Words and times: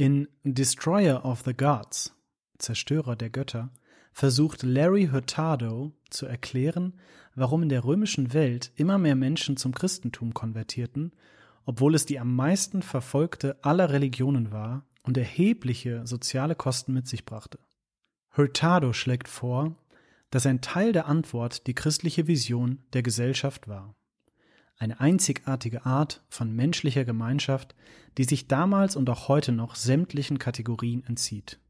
In 0.00 0.28
Destroyer 0.44 1.26
of 1.26 1.42
the 1.44 1.52
Gods, 1.52 2.16
Zerstörer 2.56 3.16
der 3.16 3.28
Götter, 3.28 3.68
versucht 4.14 4.62
Larry 4.62 5.10
Hurtado 5.12 5.92
zu 6.08 6.24
erklären, 6.24 6.98
warum 7.34 7.64
in 7.64 7.68
der 7.68 7.84
römischen 7.84 8.32
Welt 8.32 8.72
immer 8.76 8.96
mehr 8.96 9.14
Menschen 9.14 9.58
zum 9.58 9.74
Christentum 9.74 10.32
konvertierten, 10.32 11.12
obwohl 11.66 11.94
es 11.94 12.06
die 12.06 12.18
am 12.18 12.34
meisten 12.34 12.80
verfolgte 12.80 13.62
aller 13.62 13.90
Religionen 13.90 14.52
war 14.52 14.86
und 15.02 15.18
erhebliche 15.18 16.06
soziale 16.06 16.54
Kosten 16.54 16.94
mit 16.94 17.06
sich 17.06 17.26
brachte. 17.26 17.58
Hurtado 18.34 18.94
schlägt 18.94 19.28
vor, 19.28 19.76
dass 20.30 20.46
ein 20.46 20.62
Teil 20.62 20.92
der 20.92 21.08
Antwort 21.08 21.66
die 21.66 21.74
christliche 21.74 22.26
Vision 22.26 22.78
der 22.94 23.02
Gesellschaft 23.02 23.68
war. 23.68 23.94
Eine 24.80 24.98
einzigartige 24.98 25.84
Art 25.84 26.24
von 26.30 26.56
menschlicher 26.56 27.04
Gemeinschaft, 27.04 27.74
die 28.16 28.24
sich 28.24 28.48
damals 28.48 28.96
und 28.96 29.10
auch 29.10 29.28
heute 29.28 29.52
noch 29.52 29.74
sämtlichen 29.74 30.38
Kategorien 30.38 31.04
entzieht. 31.04 31.60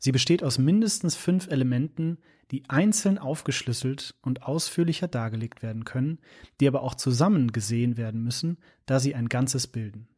Sie 0.00 0.10
besteht 0.10 0.42
aus 0.42 0.58
mindestens 0.58 1.14
fünf 1.14 1.46
Elementen, 1.46 2.18
die 2.50 2.68
einzeln 2.68 3.18
aufgeschlüsselt 3.18 4.16
und 4.20 4.42
ausführlicher 4.42 5.06
dargelegt 5.06 5.62
werden 5.62 5.84
können, 5.84 6.18
die 6.60 6.66
aber 6.66 6.82
auch 6.82 6.96
zusammen 6.96 7.52
gesehen 7.52 7.96
werden 7.96 8.24
müssen, 8.24 8.58
da 8.84 8.98
sie 8.98 9.14
ein 9.14 9.28
Ganzes 9.28 9.68
bilden. 9.68 10.08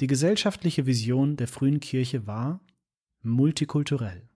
Die 0.00 0.06
gesellschaftliche 0.06 0.86
Vision 0.86 1.36
der 1.36 1.46
frühen 1.46 1.80
Kirche 1.80 2.26
war 2.26 2.60
multikulturell. 3.22 4.30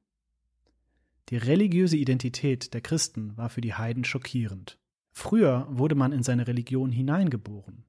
Die 1.30 1.38
religiöse 1.38 1.96
Identität 1.96 2.74
der 2.74 2.82
Christen 2.82 3.34
war 3.38 3.48
für 3.48 3.62
die 3.62 3.72
Heiden 3.72 4.04
schockierend. 4.04 4.79
Früher 5.12 5.66
wurde 5.70 5.94
man 5.94 6.12
in 6.12 6.22
seine 6.22 6.46
Religion 6.46 6.92
hineingeboren. 6.92 7.84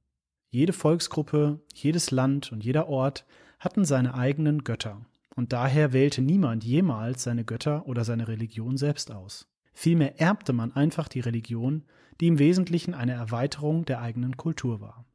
Jede 0.49 0.73
Volksgruppe, 0.73 1.61
jedes 1.73 2.11
Land 2.11 2.51
und 2.51 2.63
jeder 2.63 2.89
Ort 2.89 3.25
hatten 3.59 3.85
seine 3.85 4.15
eigenen 4.15 4.63
Götter, 4.63 5.05
und 5.35 5.53
daher 5.53 5.93
wählte 5.93 6.21
niemand 6.21 6.63
jemals 6.63 7.23
seine 7.23 7.45
Götter 7.45 7.87
oder 7.87 8.03
seine 8.03 8.27
Religion 8.27 8.77
selbst 8.77 9.11
aus. 9.11 9.47
Vielmehr 9.73 10.19
erbte 10.19 10.51
man 10.51 10.73
einfach 10.73 11.07
die 11.07 11.21
Religion, 11.21 11.85
die 12.19 12.27
im 12.27 12.39
Wesentlichen 12.39 12.93
eine 12.93 13.13
Erweiterung 13.13 13.85
der 13.85 14.01
eigenen 14.01 14.35
Kultur 14.35 14.81
war. 14.81 15.05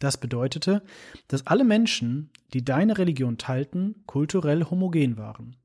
Das 0.00 0.16
bedeutete, 0.16 0.82
dass 1.26 1.46
alle 1.46 1.64
Menschen, 1.64 2.30
die 2.54 2.64
deine 2.64 2.98
Religion 2.98 3.36
teilten, 3.36 4.04
kulturell 4.06 4.64
homogen 4.64 5.18
waren. 5.18 5.56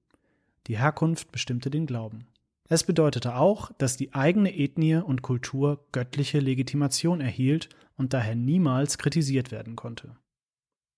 Die 0.68 0.78
Herkunft 0.78 1.32
bestimmte 1.32 1.70
den 1.70 1.86
Glauben. 1.86 2.28
Es 2.74 2.84
bedeutete 2.84 3.36
auch, 3.36 3.72
dass 3.78 3.98
die 3.98 4.16
eigene 4.16 4.58
Ethnie 4.58 4.96
und 4.96 5.22
Kultur 5.22 5.86
göttliche 5.92 6.40
Legitimation 6.40 7.22
erhielt 7.22 7.70
und 7.98 8.14
daher 8.14 8.34
niemals 8.34 8.98
kritisiert 8.98 9.52
werden 9.52 9.76
konnte. 9.76 10.16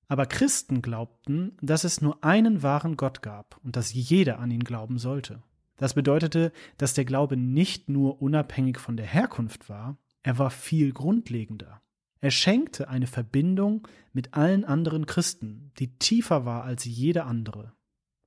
Aber 0.07 0.25
Christen 0.25 0.81
glaubten, 0.81 1.57
dass 1.61 1.83
es 1.83 1.99
nur 1.99 2.23
einen 2.23 2.63
wahren 2.63 2.95
Gott 2.95 3.21
gab 3.21 3.59
und 3.61 3.75
dass 3.75 3.93
jeder 3.93 4.39
an 4.39 4.51
ihn 4.51 4.63
glauben 4.63 4.99
sollte. 4.99 5.43
Das 5.75 5.95
bedeutete, 5.95 6.53
dass 6.77 6.93
der 6.93 7.03
Glaube 7.03 7.35
nicht 7.35 7.89
nur 7.89 8.21
unabhängig 8.21 8.79
von 8.79 8.95
der 8.95 9.07
Herkunft 9.07 9.67
war, 9.67 9.97
er 10.23 10.37
war 10.37 10.51
viel 10.51 10.93
grundlegender. 10.93 11.81
Er 12.21 12.31
schenkte 12.31 12.87
eine 12.87 13.07
Verbindung 13.07 13.85
mit 14.13 14.33
allen 14.33 14.63
anderen 14.63 15.07
Christen, 15.07 15.73
die 15.77 15.97
tiefer 15.97 16.45
war 16.45 16.63
als 16.63 16.85
jede 16.85 17.25
andere. 17.25 17.74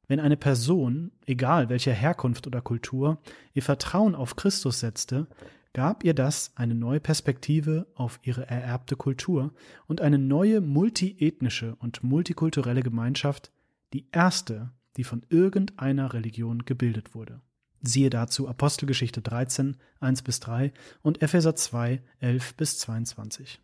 Wenn 0.09 0.21
eine 0.21 0.39
Person, 0.39 1.13
egal 1.27 1.69
welcher 1.69 1.93
Herkunft 1.93 2.47
oder 2.47 2.63
Kultur, 2.63 3.19
ihr 3.53 3.63
Vertrauen 3.63 4.15
auf 4.15 4.37
Christus 4.37 4.81
setzte, 4.81 5.27
gab 5.75 6.03
ihr 6.03 6.15
das 6.15 6.53
eine 6.57 6.75
neue 6.75 6.99
Perspektive 6.99 7.87
auf 7.95 8.19
ihre 8.23 8.49
ererbte 8.49 8.97
Kultur 8.97 9.53
und 9.87 10.01
eine 10.01 10.19
neue 10.19 10.63
multiethnische 10.63 11.77
und 11.77 12.03
multikulturelle 12.03 12.83
Gemeinschaft, 12.83 13.53
die 13.93 14.09
erste, 14.11 14.71
die 14.97 15.05
von 15.05 15.25
irgendeiner 15.29 16.15
Religion 16.15 16.65
gebildet 16.65 17.15
wurde. 17.15 17.43
Siehe 17.83 18.11
dazu 18.11 18.49
Apostelgeschichte 18.49 19.21
13, 19.21 19.77
1 20.01 20.23
bis 20.23 20.41
3 20.41 20.73
und 21.03 21.23
Epheser 21.23 21.55
2, 21.55 22.03
11 22.21 22.55
bis 22.55 22.79
22. 22.79 23.61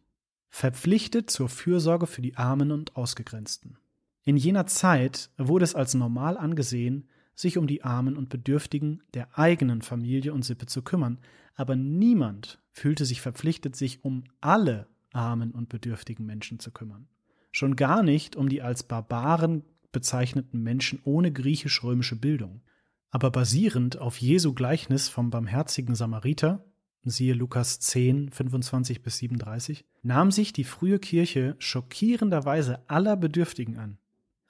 Verpflichtet 0.50 1.30
zur 1.30 1.48
Fürsorge 1.48 2.06
für 2.06 2.22
die 2.22 2.36
Armen 2.36 2.70
und 2.70 2.94
Ausgegrenzten. 2.96 3.78
In 4.24 4.36
jener 4.36 4.66
Zeit 4.66 5.30
wurde 5.36 5.64
es 5.64 5.74
als 5.74 5.94
normal 5.94 6.38
angesehen, 6.38 7.08
sich 7.34 7.58
um 7.58 7.66
die 7.66 7.82
Armen 7.82 8.16
und 8.16 8.30
Bedürftigen 8.30 9.02
der 9.12 9.38
eigenen 9.38 9.82
Familie 9.82 10.32
und 10.32 10.44
Sippe 10.44 10.66
zu 10.66 10.82
kümmern, 10.82 11.18
aber 11.54 11.76
niemand 11.76 12.58
fühlte 12.72 13.04
sich 13.04 13.20
verpflichtet, 13.20 13.76
sich 13.76 14.04
um 14.04 14.24
alle 14.40 14.88
armen 15.12 15.52
und 15.52 15.68
bedürftigen 15.68 16.26
Menschen 16.26 16.58
zu 16.58 16.70
kümmern. 16.70 17.06
Schon 17.52 17.76
gar 17.76 18.02
nicht 18.02 18.34
um 18.34 18.48
die 18.48 18.62
als 18.62 18.82
Barbaren 18.82 19.62
bezeichneten 19.92 20.62
Menschen 20.62 21.00
ohne 21.04 21.30
griechisch-römische 21.30 22.16
Bildung. 22.16 22.62
Aber 23.10 23.30
basierend 23.30 23.98
auf 23.98 24.16
Jesu 24.18 24.54
Gleichnis 24.54 25.08
vom 25.08 25.30
barmherzigen 25.30 25.94
Samariter, 25.94 26.64
siehe 27.04 27.34
Lukas 27.34 27.78
10, 27.78 28.30
25 28.30 29.02
bis 29.02 29.18
37, 29.18 29.84
nahm 30.02 30.32
sich 30.32 30.52
die 30.52 30.64
frühe 30.64 30.98
Kirche 30.98 31.54
schockierenderweise 31.58 32.80
aller 32.88 33.16
Bedürftigen 33.16 33.78
an. 33.78 33.98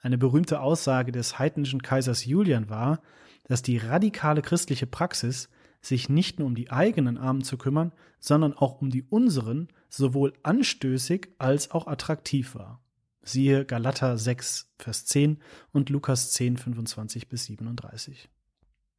Eine 0.05 0.19
berühmte 0.19 0.61
Aussage 0.61 1.11
des 1.11 1.39
heidnischen 1.39 1.81
Kaisers 1.81 2.25
Julian 2.25 2.69
war, 2.69 3.01
dass 3.45 3.63
die 3.63 3.77
radikale 3.77 4.43
christliche 4.43 4.85
Praxis, 4.85 5.49
sich 5.81 6.09
nicht 6.09 6.37
nur 6.37 6.47
um 6.47 6.53
die 6.53 6.69
eigenen 6.69 7.17
Armen 7.17 7.43
zu 7.43 7.57
kümmern, 7.57 7.91
sondern 8.19 8.53
auch 8.53 8.83
um 8.83 8.91
die 8.91 9.01
unseren, 9.01 9.67
sowohl 9.89 10.33
anstößig 10.43 11.29
als 11.39 11.71
auch 11.71 11.87
attraktiv 11.87 12.53
war. 12.53 12.83
Siehe 13.23 13.65
Galater 13.65 14.19
6, 14.19 14.75
Vers 14.77 15.05
10 15.07 15.39
und 15.71 15.89
Lukas 15.89 16.33
10, 16.33 16.57
25 16.57 17.27
bis 17.27 17.45
37. 17.45 18.29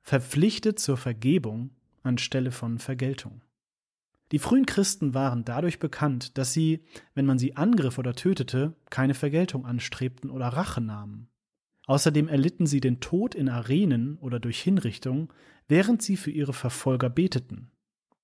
Verpflichtet 0.03 0.81
zur 0.81 0.97
Vergebung 0.97 1.71
anstelle 2.03 2.51
von 2.51 2.81
Vergeltung. 2.81 3.43
Die 4.33 4.39
frühen 4.41 4.67
Christen 4.67 5.15
waren 5.15 5.45
dadurch 5.45 5.79
bekannt, 5.79 6.37
dass 6.37 6.53
sie, 6.53 6.83
wenn 7.15 7.27
man 7.27 7.39
sie 7.39 7.57
angriff 7.57 7.99
oder 7.99 8.15
tötete, 8.15 8.75
keine 8.91 9.15
Vergeltung 9.15 9.65
anstrebten 9.65 10.31
oder 10.31 10.49
Rache 10.49 10.81
nahmen. 10.81 11.29
Außerdem 11.87 12.27
erlitten 12.27 12.67
sie 12.67 12.81
den 12.81 12.99
Tod 12.99 13.37
in 13.37 13.49
Arenen 13.49 14.19
oder 14.19 14.41
durch 14.41 14.61
Hinrichtung, 14.61 15.33
während 15.69 16.03
sie 16.03 16.17
für 16.17 16.33
ihre 16.33 16.53
Verfolger 16.53 17.09
beteten, 17.09 17.71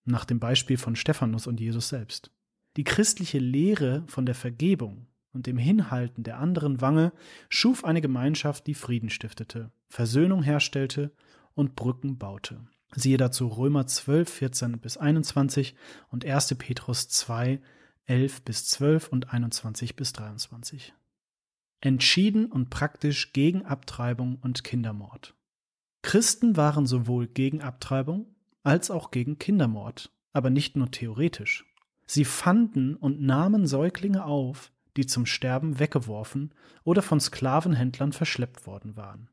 nach 0.04 0.24
dem 0.24 0.40
Beispiel 0.40 0.76
von 0.76 0.96
Stephanus 0.96 1.46
und 1.46 1.60
Jesus 1.60 1.88
selbst. 1.88 2.32
Die 2.76 2.84
christliche 2.84 3.38
Lehre 3.38 4.02
von 4.08 4.26
der 4.26 4.34
Vergebung 4.34 5.06
und 5.32 5.46
dem 5.46 5.58
Hinhalten 5.58 6.24
der 6.24 6.38
anderen 6.38 6.80
Wange 6.80 7.12
schuf 7.48 7.84
eine 7.84 8.00
Gemeinschaft, 8.00 8.66
die 8.66 8.74
Frieden 8.74 9.10
stiftete, 9.10 9.70
Versöhnung 9.88 10.42
herstellte 10.42 11.12
und 11.54 11.76
Brücken 11.76 12.18
baute. 12.18 12.66
Siehe 12.94 13.16
dazu 13.16 13.48
Römer 13.48 13.86
12, 13.86 14.30
14 14.30 14.78
bis 14.78 14.96
21 14.96 15.74
und 16.10 16.24
1. 16.24 16.54
Petrus 16.56 17.08
2, 17.08 17.60
11 18.04 18.42
bis 18.42 18.66
12 18.66 19.08
und 19.08 19.32
21 19.32 19.96
bis 19.96 20.12
23. 20.12 20.92
Entschieden 21.80 22.46
und 22.46 22.70
praktisch 22.70 23.32
gegen 23.32 23.64
Abtreibung 23.64 24.36
und 24.36 24.62
Kindermord. 24.62 25.34
Christen 26.02 26.56
waren 26.56 26.86
sowohl 26.86 27.28
gegen 27.28 27.62
Abtreibung 27.62 28.26
als 28.62 28.90
auch 28.90 29.10
gegen 29.10 29.38
Kindermord, 29.38 30.12
aber 30.32 30.50
nicht 30.50 30.76
nur 30.76 30.90
theoretisch. 30.90 31.64
Sie 32.06 32.24
fanden 32.24 32.94
und 32.96 33.22
nahmen 33.22 33.66
Säuglinge 33.66 34.24
auf, 34.24 34.70
die 34.96 35.06
zum 35.06 35.24
Sterben 35.24 35.78
weggeworfen 35.78 36.52
oder 36.84 37.00
von 37.00 37.20
Sklavenhändlern 37.20 38.12
verschleppt 38.12 38.66
worden 38.66 38.96
waren. 38.96 39.30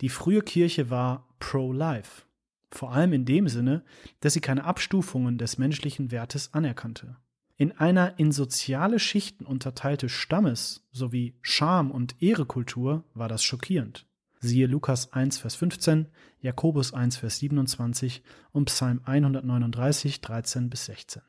Die 0.00 0.08
frühe 0.08 0.42
Kirche 0.42 0.90
war 0.90 1.28
pro-life, 1.40 2.26
vor 2.74 2.92
allem 2.92 3.12
in 3.12 3.24
dem 3.24 3.48
Sinne, 3.48 3.84
dass 4.20 4.34
sie 4.34 4.40
keine 4.40 4.64
Abstufungen 4.64 5.38
des 5.38 5.58
menschlichen 5.58 6.10
Wertes 6.10 6.54
anerkannte. 6.54 7.16
In 7.56 7.72
einer 7.72 8.18
in 8.18 8.32
soziale 8.32 8.98
Schichten 8.98 9.46
unterteilte 9.46 10.08
Stammes- 10.08 10.84
sowie 10.90 11.36
Scham- 11.42 11.90
und 11.90 12.20
Ehrekultur 12.20 13.04
war 13.14 13.28
das 13.28 13.44
schockierend. 13.44 14.06
Siehe 14.40 14.66
Lukas 14.66 15.12
1, 15.12 15.38
Vers 15.38 15.54
15, 15.54 16.08
Jakobus 16.40 16.92
1, 16.92 17.18
Vers 17.18 17.38
27 17.38 18.22
und 18.50 18.64
Psalm 18.64 19.00
139, 19.04 20.20
13 20.20 20.68
bis 20.68 20.86
16. 20.86 21.22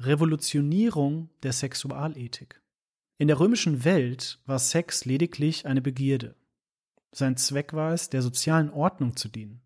Revolutionierung 0.00 1.28
der 1.44 1.52
Sexualethik. 1.52 2.60
In 3.18 3.28
der 3.28 3.38
römischen 3.38 3.84
Welt 3.84 4.40
war 4.46 4.58
Sex 4.58 5.04
lediglich 5.04 5.66
eine 5.66 5.82
Begierde. 5.82 6.34
Sein 7.12 7.36
Zweck 7.36 7.74
war 7.74 7.92
es, 7.92 8.08
der 8.08 8.22
sozialen 8.22 8.70
Ordnung 8.70 9.14
zu 9.14 9.28
dienen. 9.28 9.60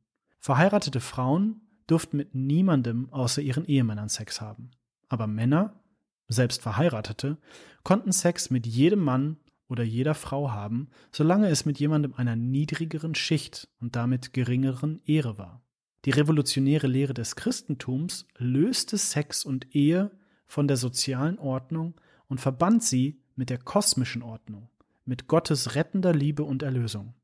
Verheiratete 0.45 1.01
Frauen 1.01 1.63
durften 1.87 2.19
mit 2.19 2.35
niemandem 2.35 3.11
außer 3.11 3.41
ihren 3.41 3.65
Ehemännern 3.65 4.11
Sex 4.11 4.43
haben. 4.43 4.73
Aber 5.09 5.27
Männer, 5.27 5.81
selbst 6.29 6.61
Verheiratete, 6.61 7.39
konnten 7.83 8.13
Sex 8.13 8.51
mit 8.51 8.67
jedem 8.67 9.01
Mann 9.01 9.39
oder 9.69 9.85
jeder 9.85 10.15
Frau 10.15 10.51
haben, 10.51 10.91
solange 11.13 11.49
es 11.49 11.65
mit 11.65 11.81
jemandem 11.81 12.13
einer 12.13 12.37
niedrigeren 12.37 13.15
Schicht 13.15 13.71
und 13.81 13.97
damit 13.97 14.35
geringeren 14.35 15.01
Ehre 15.07 15.39
war. 15.39 15.63
Die 16.05 16.11
revolutionäre 16.11 16.89
Lehre 16.89 17.15
des 17.15 17.37
Christentums 17.37 18.27
löste 18.37 18.99
Sex 18.99 19.47
und 19.47 19.75
Ehe 19.75 20.11
von 20.47 20.69
der 20.69 20.77
sozialen 20.77 21.39
Ordnung 21.39 21.99
und 22.29 22.39
verband 22.39 22.85
sie 22.85 23.19
mit 23.35 23.49
der 23.49 23.57
kosmischen 23.57 24.21
Ordnung, 24.23 24.69
mit 25.07 25.27
Gottes 25.27 25.75
rettender 25.75 26.13
Liebe 26.13 26.45
und 26.45 26.63
Erlösung. 26.63 27.15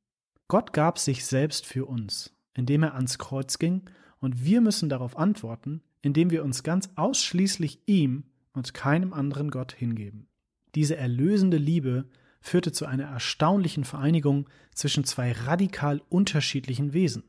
Gott 0.48 0.72
gab 0.72 0.98
sich 0.98 1.26
selbst 1.26 1.66
für 1.66 1.84
uns, 1.84 2.34
indem 2.54 2.82
er 2.82 2.94
ans 2.94 3.18
Kreuz 3.18 3.58
ging, 3.58 3.82
und 4.20 4.44
wir 4.44 4.60
müssen 4.60 4.88
darauf 4.88 5.16
antworten, 5.16 5.82
indem 6.02 6.30
wir 6.30 6.44
uns 6.44 6.62
ganz 6.62 6.90
ausschließlich 6.96 7.80
ihm 7.86 8.24
und 8.52 8.74
keinem 8.74 9.12
anderen 9.12 9.50
Gott 9.50 9.72
hingeben. 9.72 10.28
Diese 10.74 10.96
erlösende 10.96 11.56
Liebe 11.56 12.08
führte 12.40 12.72
zu 12.72 12.86
einer 12.86 13.04
erstaunlichen 13.04 13.84
Vereinigung 13.84 14.48
zwischen 14.74 15.04
zwei 15.04 15.32
radikal 15.32 16.00
unterschiedlichen 16.08 16.92
Wesen 16.92 17.24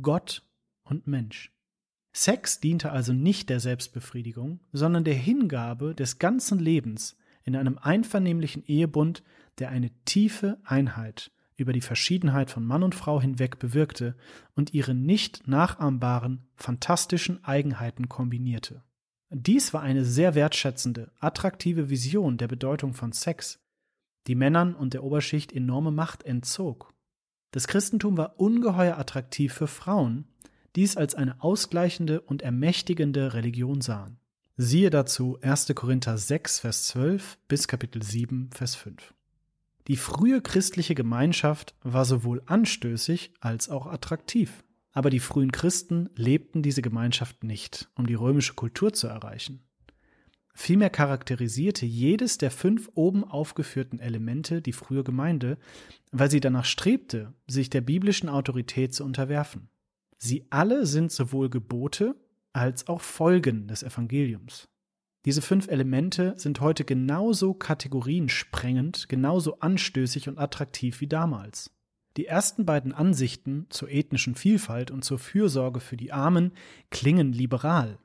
Gott 0.00 0.42
und 0.84 1.06
Mensch. 1.06 1.52
Sex 2.12 2.60
diente 2.60 2.92
also 2.92 3.12
nicht 3.12 3.48
der 3.48 3.60
Selbstbefriedigung, 3.60 4.60
sondern 4.72 5.04
der 5.04 5.14
Hingabe 5.14 5.94
des 5.94 6.18
ganzen 6.18 6.58
Lebens 6.58 7.16
in 7.44 7.56
einem 7.56 7.78
einvernehmlichen 7.78 8.64
Ehebund, 8.64 9.22
der 9.58 9.70
eine 9.70 9.90
tiefe 10.04 10.58
Einheit 10.64 11.30
über 11.62 11.72
die 11.72 11.80
Verschiedenheit 11.80 12.50
von 12.50 12.66
Mann 12.66 12.82
und 12.82 12.94
Frau 12.94 13.20
hinweg 13.20 13.58
bewirkte 13.58 14.14
und 14.54 14.74
ihre 14.74 14.94
nicht 14.94 15.48
nachahmbaren, 15.48 16.44
fantastischen 16.54 17.42
Eigenheiten 17.44 18.08
kombinierte. 18.08 18.82
Dies 19.30 19.72
war 19.72 19.80
eine 19.80 20.04
sehr 20.04 20.34
wertschätzende, 20.34 21.10
attraktive 21.18 21.88
Vision 21.88 22.36
der 22.36 22.48
Bedeutung 22.48 22.92
von 22.92 23.12
Sex, 23.12 23.60
die 24.26 24.34
Männern 24.34 24.74
und 24.74 24.92
der 24.92 25.02
Oberschicht 25.02 25.52
enorme 25.52 25.90
Macht 25.90 26.24
entzog. 26.24 26.92
Das 27.50 27.66
Christentum 27.66 28.16
war 28.16 28.38
ungeheuer 28.38 28.98
attraktiv 28.98 29.54
für 29.54 29.66
Frauen, 29.66 30.26
die 30.76 30.82
es 30.82 30.96
als 30.96 31.14
eine 31.14 31.42
ausgleichende 31.42 32.20
und 32.20 32.42
ermächtigende 32.42 33.34
Religion 33.34 33.80
sahen. 33.80 34.18
Siehe 34.56 34.90
dazu 34.90 35.38
1. 35.40 35.72
Korinther 35.74 36.18
6, 36.18 36.60
Vers 36.60 36.88
12 36.88 37.38
bis 37.48 37.68
Kapitel 37.68 38.02
7, 38.02 38.50
Vers 38.52 38.74
5. 38.74 39.14
Die 39.88 39.96
frühe 39.96 40.40
christliche 40.40 40.94
Gemeinschaft 40.94 41.74
war 41.82 42.04
sowohl 42.04 42.42
anstößig 42.46 43.32
als 43.40 43.68
auch 43.68 43.86
attraktiv. 43.86 44.64
Aber 44.92 45.10
die 45.10 45.20
frühen 45.20 45.52
Christen 45.52 46.10
lebten 46.16 46.62
diese 46.62 46.82
Gemeinschaft 46.82 47.44
nicht, 47.44 47.88
um 47.94 48.06
die 48.06 48.14
römische 48.14 48.54
Kultur 48.54 48.92
zu 48.92 49.06
erreichen. 49.06 49.64
Vielmehr 50.54 50.90
charakterisierte 50.90 51.86
jedes 51.86 52.36
der 52.36 52.50
fünf 52.50 52.90
oben 52.94 53.24
aufgeführten 53.24 54.00
Elemente 54.00 54.60
die 54.60 54.74
frühe 54.74 55.02
Gemeinde, 55.02 55.56
weil 56.10 56.30
sie 56.30 56.40
danach 56.40 56.66
strebte, 56.66 57.32
sich 57.46 57.70
der 57.70 57.80
biblischen 57.80 58.28
Autorität 58.28 58.94
zu 58.94 59.02
unterwerfen. 59.02 59.70
Sie 60.18 60.46
alle 60.50 60.84
sind 60.84 61.10
sowohl 61.10 61.48
Gebote 61.48 62.14
als 62.52 62.86
auch 62.86 63.00
Folgen 63.00 63.66
des 63.66 63.82
Evangeliums. 63.82 64.68
Diese 65.24 65.42
fünf 65.42 65.68
Elemente 65.68 66.34
sind 66.36 66.60
heute 66.60 66.84
genauso 66.84 67.54
kategoriensprengend, 67.54 69.08
genauso 69.08 69.60
anstößig 69.60 70.28
und 70.28 70.38
attraktiv 70.38 71.00
wie 71.00 71.06
damals. 71.06 71.70
Die 72.16 72.26
ersten 72.26 72.66
beiden 72.66 72.92
Ansichten 72.92 73.66
zur 73.70 73.88
ethnischen 73.88 74.34
Vielfalt 74.34 74.90
und 74.90 75.04
zur 75.04 75.18
Fürsorge 75.18 75.80
für 75.80 75.96
die 75.96 76.12
Armen 76.12 76.52
klingen 76.90 77.32
liberal, 77.32 77.98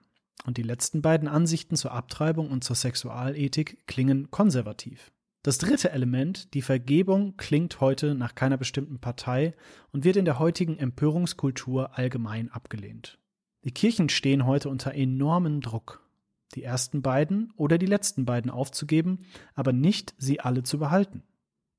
und 0.46 0.58
die 0.58 0.64
letzten 0.64 1.02
beiden 1.02 1.28
Ansichten 1.28 1.76
zur 1.76 1.92
Abtreibung 1.92 2.50
und 2.50 2.64
zur 2.64 2.76
Sexualethik 2.76 3.86
klingen 3.88 4.32
konservativ. 4.32 5.12
Das 5.44 5.58
dritte 5.58 5.92
Element, 5.92 6.54
die 6.54 6.62
Vergebung, 6.62 7.36
klingt 7.38 7.82
heute 7.82 8.16
nach 8.16 8.36
keiner 8.36 8.58
bestimmten 8.58 9.00
Partei 9.00 9.56
und 9.92 10.04
wird 10.04 10.16
in 10.16 10.26
der 10.26 10.40
heutigen 10.40 10.78
Empörungskultur 10.78 11.98
allgemein 11.98 12.50
abgelehnt. 12.52 13.18
Die 13.64 13.72
Kirchen 13.72 14.10
stehen 14.10 14.46
heute 14.46 14.70
unter 14.70 14.94
enormen 14.94 15.62
Druck, 15.62 16.07
die 16.56 16.64
ersten 16.64 17.02
beiden 17.02 17.52
oder 17.56 17.78
die 17.78 17.86
letzten 17.86 18.26
beiden 18.26 18.52
aufzugeben, 18.52 19.26
aber 19.54 19.74
nicht 19.74 20.16
sie 20.18 20.40
alle 20.40 20.64
zu 20.64 20.80
behalten. 20.80 21.24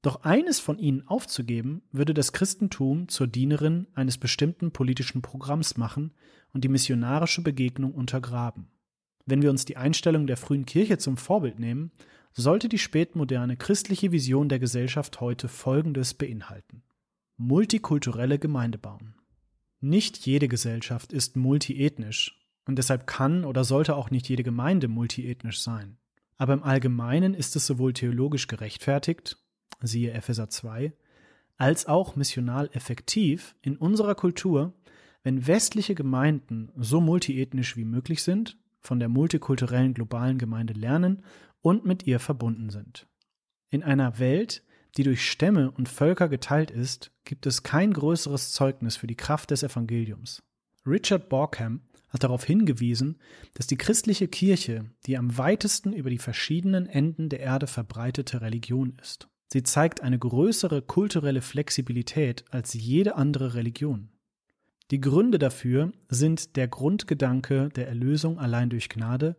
Doch 0.03 0.23
eines 0.23 0.61
von 0.61 0.79
ihnen 0.79 1.06
aufzugeben, 1.09 1.82
würde 1.91 2.15
das 2.15 2.32
Christentum 2.32 3.09
zur 3.09 3.26
Dienerin 3.26 3.88
eines 3.94 4.19
bestimmten 4.19 4.70
politischen 4.70 5.23
Programms 5.23 5.76
machen 5.76 6.12
und 6.53 6.62
die 6.62 6.69
missionarische 6.69 7.43
Begegnung 7.43 7.93
untergraben. 7.93 8.69
Wenn 9.26 9.43
wir 9.43 9.50
uns 9.50 9.65
die 9.65 9.76
Einstellung 9.76 10.26
der 10.26 10.37
frühen 10.37 10.67
Kirche 10.67 10.99
zum 10.99 11.17
Vorbild 11.17 11.59
nehmen, 11.59 11.91
sollte 12.32 12.69
die 12.69 12.79
spätmoderne 12.79 13.56
christliche 13.56 14.12
Vision 14.12 14.49
der 14.49 14.61
Gesellschaft 14.61 15.20
heute 15.20 15.49
Folgendes 15.49 16.15
beinhalten. 16.15 16.82
Multikulturelle 17.37 18.38
Gemeinde 18.38 18.79
bauen. 18.79 19.17
Nicht 19.81 20.19
jede 20.26 20.49
Gesellschaft 20.49 21.12
ist 21.12 21.37
multiethnisch 21.37 22.38
und 22.69 22.76
deshalb 22.76 23.06
kann 23.06 23.44
oder 23.44 23.65
sollte 23.65 23.97
auch 23.97 24.11
nicht 24.11 24.29
jede 24.29 24.44
Gemeinde 24.44 24.87
multiethnisch 24.87 25.61
sein. 25.61 25.97
Aber 26.37 26.53
im 26.53 26.62
Allgemeinen 26.62 27.35
ist 27.35 27.56
es 27.56 27.67
sowohl 27.67 27.94
theologisch 27.94 28.47
gerechtfertigt 28.47 29.38
siehe 29.81 30.12
Epheser 30.12 30.49
2, 30.49 30.93
als 31.56 31.87
auch 31.87 32.17
missional 32.17 32.69
effektiv 32.73 33.55
in 33.62 33.76
unserer 33.76 34.15
Kultur, 34.15 34.75
wenn 35.23 35.47
westliche 35.47 35.94
Gemeinden 35.94 36.70
so 36.76 37.00
multiethnisch 37.00 37.76
wie 37.76 37.85
möglich 37.85 38.23
sind, 38.23 38.59
von 38.81 38.99
der 38.99 39.09
multikulturellen 39.09 39.94
globalen 39.94 40.38
Gemeinde 40.38 40.75
lernen 40.75 41.23
und 41.61 41.85
mit 41.85 42.06
ihr 42.06 42.20
verbunden 42.20 42.70
sind. 42.70 43.06
In 43.70 43.82
einer 43.82 44.19
Welt, 44.19 44.62
die 44.97 45.03
durch 45.03 45.29
Stämme 45.29 45.70
und 45.70 45.88
Völker 45.88 46.29
geteilt 46.29 46.70
ist, 46.70 47.12
gibt 47.25 47.47
es 47.47 47.62
kein 47.62 47.93
größeres 47.93 48.53
Zeugnis 48.53 48.97
für 48.97 49.06
die 49.06 49.17
Kraft 49.17 49.50
des 49.50 49.62
Evangeliums. 49.62 50.43
Richard 50.87 51.29
Borkham 51.29 51.82
hat 52.08 52.25
darauf 52.25 52.44
hingewiesen, 52.44 53.19
dass 53.55 53.66
die 53.66 53.76
christliche 53.76 54.28
Kirche 54.28 54.87
die 55.06 55.16
am 55.16 55.37
weitesten 55.37 55.93
über 55.93 56.10
die 56.10 56.19
verschiedenen 56.19 56.87
Enden 56.87 57.28
der 57.28 57.40
Erde 57.40 57.66
verbreitete 57.66 58.40
Religion 58.40 58.96
ist. 59.00 59.28
Sie 59.50 59.62
zeigt 59.62 60.02
eine 60.02 60.19
größere 60.19 60.82
kulturelle 60.82 61.40
Flexibilität 61.40 62.44
als 62.50 62.75
jede 62.75 63.16
andere 63.16 63.55
Religion. 63.55 64.10
Die 64.90 65.00
Gründe 65.00 65.38
dafür 65.38 65.93
sind 66.08 66.56
der 66.56 66.69
Grundgedanke 66.69 67.69
der 67.70 67.88
Erlösung 67.88 68.38
allein 68.38 68.70
durch 68.70 68.88
Gnade 68.88 69.37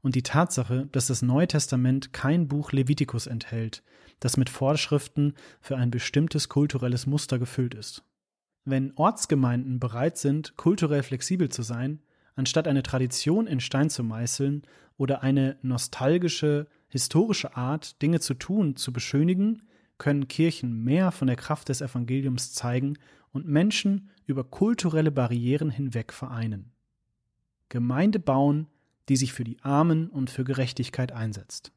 und 0.00 0.14
die 0.14 0.22
Tatsache, 0.22 0.88
dass 0.92 1.06
das 1.06 1.22
Neue 1.22 1.48
Testament 1.48 2.12
kein 2.12 2.48
Buch 2.48 2.72
Levitikus 2.72 3.26
enthält, 3.26 3.82
das 4.20 4.36
mit 4.36 4.50
Vorschriften 4.50 5.34
für 5.60 5.76
ein 5.76 5.90
bestimmtes 5.90 6.48
kulturelles 6.48 7.06
Muster 7.06 7.38
gefüllt 7.38 7.74
ist. 7.74 8.04
Wenn 8.64 8.92
Ortsgemeinden 8.96 9.80
bereit 9.80 10.18
sind, 10.18 10.56
kulturell 10.56 11.02
flexibel 11.02 11.48
zu 11.48 11.62
sein, 11.62 12.00
anstatt 12.34 12.68
eine 12.68 12.82
Tradition 12.82 13.46
in 13.46 13.60
Stein 13.60 13.90
zu 13.90 14.02
meißeln 14.04 14.62
oder 14.96 15.22
eine 15.22 15.56
nostalgische, 15.62 16.66
historische 16.88 17.56
Art, 17.56 18.00
Dinge 18.02 18.20
zu 18.20 18.34
tun, 18.34 18.76
zu 18.76 18.92
beschönigen, 18.92 19.62
können 19.98 20.28
Kirchen 20.28 20.82
mehr 20.84 21.12
von 21.12 21.26
der 21.26 21.36
Kraft 21.36 21.68
des 21.68 21.80
Evangeliums 21.80 22.52
zeigen 22.52 22.98
und 23.32 23.46
Menschen 23.46 24.10
über 24.26 24.44
kulturelle 24.44 25.10
Barrieren 25.10 25.70
hinweg 25.70 26.12
vereinen. 26.12 26.72
Gemeinde 27.68 28.18
bauen, 28.18 28.66
die 29.08 29.16
sich 29.16 29.32
für 29.32 29.44
die 29.44 29.60
Armen 29.62 30.08
und 30.08 30.30
für 30.30 30.44
Gerechtigkeit 30.44 31.12
einsetzt. 31.12 31.72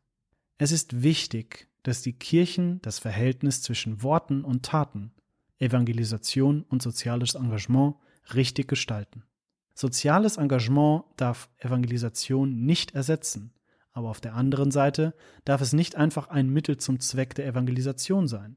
Es 0.57 0.71
ist 0.71 1.03
wichtig, 1.03 1.67
dass 1.83 2.01
die 2.01 2.13
Kirchen 2.13 2.81
das 2.81 2.99
Verhältnis 2.99 3.61
zwischen 3.61 4.01
Worten 4.01 4.43
und 4.43 4.63
Taten, 4.63 5.11
Evangelisation 5.59 6.63
und 6.63 6.81
soziales 6.81 7.35
Engagement 7.35 7.95
richtig 8.33 8.67
gestalten. 8.67 9.23
Soziales 9.75 10.37
Engagement 10.37 11.03
darf 11.17 11.49
Evangelisation 11.57 12.65
nicht 12.65 12.95
ersetzen, 12.95 13.51
aber 13.91 14.09
auf 14.09 14.21
der 14.21 14.33
anderen 14.33 14.71
Seite 14.71 15.13
darf 15.43 15.59
es 15.59 15.73
nicht 15.73 15.95
einfach 15.95 16.29
ein 16.29 16.49
Mittel 16.49 16.77
zum 16.77 16.99
Zweck 17.01 17.35
der 17.35 17.45
Evangelisation 17.45 18.27
sein. 18.27 18.55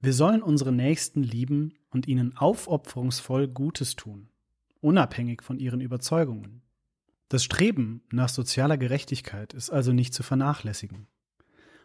Wir 0.00 0.14
sollen 0.14 0.42
unsere 0.42 0.72
Nächsten 0.72 1.22
lieben 1.22 1.74
und 1.90 2.08
ihnen 2.08 2.36
aufopferungsvoll 2.36 3.46
Gutes 3.46 3.94
tun, 3.94 4.30
unabhängig 4.80 5.42
von 5.42 5.58
ihren 5.58 5.82
Überzeugungen. 5.82 6.62
Das 7.28 7.44
Streben 7.44 8.02
nach 8.10 8.30
sozialer 8.30 8.78
Gerechtigkeit 8.78 9.52
ist 9.52 9.70
also 9.70 9.92
nicht 9.92 10.14
zu 10.14 10.22
vernachlässigen 10.22 11.06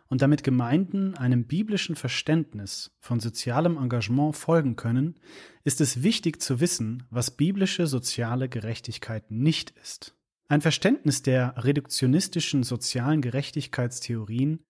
und 0.10 0.22
damit 0.24 0.44
Gemeinden 0.44 1.16
einem 1.16 1.46
biblischen 1.46 1.96
Verständnis 1.96 2.92
von 3.00 3.20
sozialem 3.20 3.78
Engagement 3.78 4.36
folgen 4.36 4.76
können, 4.76 5.16
ist 5.64 5.82
es 5.82 6.04
wichtig 6.04 6.42
zu 6.42 6.60
wissen, 6.60 7.04
was 7.12 7.32
biblische 7.32 7.86
soziale 7.88 8.50
Gerechtigkeit 8.50 9.30
nicht 9.30 9.72
ist. 9.82 10.16
Ein 10.48 10.62
Verständnis 10.62 11.22
der 11.22 11.64
reduktionistischen 11.64 12.64
sozialen 12.64 13.22
Gerechtigkeitstheorien, 13.22 14.64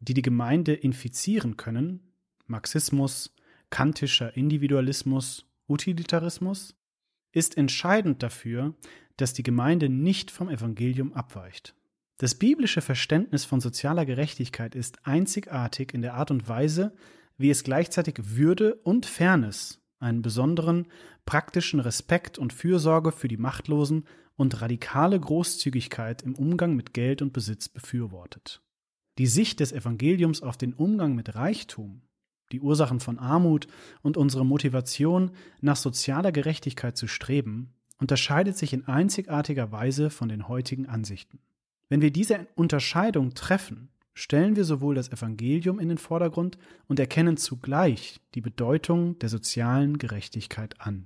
die 0.00 0.14
die 0.14 0.22
Gemeinde 0.22 0.74
infizieren 0.74 1.56
können, 1.56 2.12
Marxismus, 2.46 3.36
kantischer 3.70 4.36
Individualismus, 4.36 5.46
Utilitarismus, 5.68 6.76
ist 7.30 7.56
entscheidend 7.56 8.22
dafür, 8.22 8.74
dass 9.16 9.32
die 9.32 9.44
Gemeinde 9.44 9.88
nicht 9.88 10.32
vom 10.32 10.48
Evangelium 10.48 11.12
abweicht. 11.12 11.76
Das 12.18 12.34
biblische 12.34 12.80
Verständnis 12.80 13.44
von 13.44 13.60
sozialer 13.60 14.06
Gerechtigkeit 14.06 14.74
ist 14.74 15.06
einzigartig 15.06 15.92
in 15.94 16.02
der 16.02 16.14
Art 16.14 16.30
und 16.30 16.48
Weise, 16.48 16.94
wie 17.36 17.50
es 17.50 17.64
gleichzeitig 17.64 18.16
Würde 18.18 18.76
und 18.84 19.06
Fairness, 19.06 19.80
einen 19.98 20.22
besonderen 20.22 20.86
praktischen 21.24 21.80
Respekt 21.80 22.38
und 22.38 22.52
Fürsorge 22.52 23.12
für 23.12 23.28
die 23.28 23.36
Machtlosen 23.36 24.06
und 24.36 24.60
radikale 24.60 25.18
Großzügigkeit 25.18 26.22
im 26.22 26.34
Umgang 26.34 26.74
mit 26.76 26.94
Geld 26.94 27.22
und 27.22 27.32
Besitz 27.32 27.68
befürwortet. 27.68 28.62
Die 29.18 29.26
Sicht 29.26 29.60
des 29.60 29.72
Evangeliums 29.72 30.42
auf 30.42 30.56
den 30.56 30.74
Umgang 30.74 31.14
mit 31.14 31.34
Reichtum 31.34 32.02
die 32.52 32.60
Ursachen 32.60 33.00
von 33.00 33.18
Armut 33.18 33.66
und 34.02 34.16
unsere 34.16 34.44
Motivation, 34.44 35.32
nach 35.60 35.76
sozialer 35.76 36.32
Gerechtigkeit 36.32 36.96
zu 36.96 37.06
streben, 37.06 37.74
unterscheidet 37.98 38.56
sich 38.56 38.72
in 38.72 38.86
einzigartiger 38.86 39.72
Weise 39.72 40.10
von 40.10 40.28
den 40.28 40.48
heutigen 40.48 40.86
Ansichten. 40.86 41.40
Wenn 41.92 42.00
wir 42.00 42.10
diese 42.10 42.46
Unterscheidung 42.54 43.34
treffen, 43.34 43.90
stellen 44.14 44.56
wir 44.56 44.64
sowohl 44.64 44.94
das 44.94 45.12
Evangelium 45.12 45.78
in 45.78 45.90
den 45.90 45.98
Vordergrund 45.98 46.56
und 46.88 46.98
erkennen 46.98 47.36
zugleich 47.36 48.18
die 48.34 48.40
Bedeutung 48.40 49.18
der 49.18 49.28
sozialen 49.28 49.98
Gerechtigkeit 49.98 50.80
an. 50.80 51.04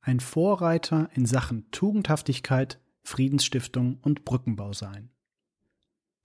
Ein 0.00 0.18
Vorreiter 0.18 1.08
in 1.14 1.24
Sachen 1.24 1.70
Tugendhaftigkeit, 1.70 2.80
Friedensstiftung 3.04 3.98
und 4.02 4.24
Brückenbau 4.24 4.72
sein. 4.72 5.10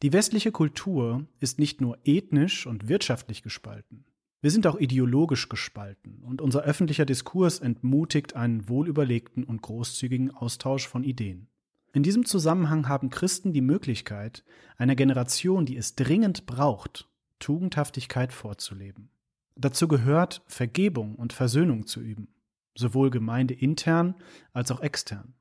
Die 0.02 0.12
westliche 0.12 0.52
Kultur 0.52 1.28
ist 1.40 1.60
nicht 1.60 1.82
nur 1.82 2.00
ethnisch 2.04 2.66
und 2.66 2.88
wirtschaftlich 2.90 3.44
gespalten. 3.44 4.06
Wir 4.42 4.50
sind 4.50 4.66
auch 4.66 4.80
ideologisch 4.80 5.50
gespalten 5.50 6.24
und 6.24 6.42
unser 6.42 6.64
öffentlicher 6.64 7.06
Diskurs 7.06 7.60
entmutigt 7.60 8.36
einen 8.36 8.68
wohlüberlegten 8.68 9.44
und 9.44 9.62
großzügigen 9.62 10.32
Austausch 10.32 10.88
von 10.88 11.04
Ideen. 11.04 11.48
In 11.96 12.04
diesem 12.04 12.26
Zusammenhang 12.26 12.90
haben 12.90 13.10
Christen 13.10 13.54
die 13.54 13.62
Möglichkeit, 13.62 14.44
einer 14.76 14.98
Generation, 14.98 15.66
die 15.66 15.78
es 15.78 15.96
dringend 15.96 16.46
braucht, 16.46 17.08
Tugendhaftigkeit 17.40 18.34
vorzuleben. 18.34 19.12
Dazu 19.56 19.88
gehört, 19.88 20.44
Vergebung 20.46 21.16
und 21.16 21.32
Versöhnung 21.32 21.88
zu 21.88 22.02
üben, 22.02 22.28
sowohl 22.76 23.12
gemeindeintern 23.12 24.16
als 24.52 24.72
auch 24.72 24.82
extern. 24.82 25.36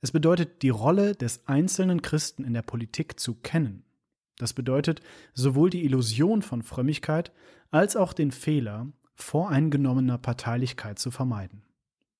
Es 0.00 0.10
bedeutet, 0.10 0.62
die 0.62 0.70
Rolle 0.70 1.14
des 1.14 1.46
einzelnen 1.46 2.02
Christen 2.02 2.42
in 2.42 2.54
der 2.54 2.62
Politik 2.62 3.20
zu 3.20 3.34
kennen. 3.34 3.84
Das 4.36 4.52
bedeutet, 4.52 5.02
sowohl 5.34 5.70
die 5.70 5.84
Illusion 5.84 6.42
von 6.42 6.64
Frömmigkeit 6.64 7.30
als 7.70 7.94
auch 7.94 8.14
den 8.14 8.32
Fehler 8.32 8.88
voreingenommener 9.14 10.18
Parteilichkeit 10.18 10.98
zu 10.98 11.12
vermeiden. 11.12 11.62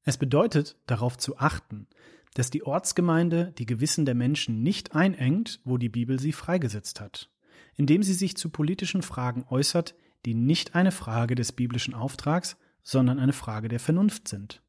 Es 0.04 0.16
bedeutet, 0.16 0.76
darauf 0.86 1.18
zu 1.18 1.38
achten, 1.38 1.88
dass 2.34 2.50
die 2.50 2.62
Ortsgemeinde 2.62 3.52
die 3.58 3.66
Gewissen 3.66 4.04
der 4.04 4.14
Menschen 4.14 4.62
nicht 4.62 4.94
einengt, 4.94 5.60
wo 5.64 5.78
die 5.78 5.88
Bibel 5.88 6.20
sie 6.20 6.32
freigesetzt 6.32 7.00
hat, 7.00 7.30
indem 7.76 8.02
sie 8.02 8.14
sich 8.14 8.36
zu 8.36 8.50
politischen 8.50 9.02
Fragen 9.02 9.44
äußert, 9.48 9.94
die 10.24 10.34
nicht 10.34 10.74
eine 10.74 10.92
Frage 10.92 11.34
des 11.34 11.52
biblischen 11.52 11.94
Auftrags, 11.94 12.56
sondern 12.82 13.18
eine 13.18 13.32
Frage 13.32 13.68
der 13.68 13.80
Vernunft 13.80 14.28
sind. 14.28 14.62